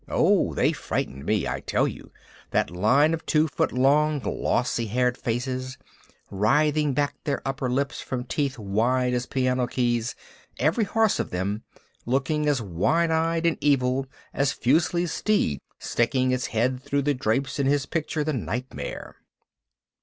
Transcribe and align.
Oh, 0.09 0.55
they 0.55 0.71
frightened 0.73 1.27
me, 1.27 1.47
I 1.47 1.59
tell 1.59 1.87
you, 1.87 2.11
that 2.49 2.71
line 2.71 3.13
of 3.13 3.23
two 3.27 3.47
foot 3.47 3.71
long 3.71 4.17
glossy 4.17 4.87
haired 4.87 5.15
faces, 5.15 5.77
writhing 6.31 6.93
back 6.95 7.13
their 7.23 7.39
upper 7.47 7.69
lips 7.69 8.01
from 8.01 8.23
teeth 8.23 8.57
wide 8.57 9.13
as 9.13 9.27
piano 9.27 9.67
keys, 9.67 10.15
every 10.57 10.85
horse 10.85 11.19
of 11.19 11.29
them 11.29 11.61
looking 12.07 12.47
as 12.47 12.63
wild 12.63 13.11
eyed 13.11 13.45
and 13.45 13.59
evil 13.61 14.07
as 14.33 14.51
Fuseli's 14.51 15.11
steed 15.11 15.59
sticking 15.77 16.31
its 16.31 16.47
head 16.47 16.81
through 16.81 17.03
the 17.03 17.13
drapes 17.13 17.59
in 17.59 17.67
his 17.67 17.85
picture 17.85 18.23
"The 18.23 18.33
Nightmare." 18.33 19.17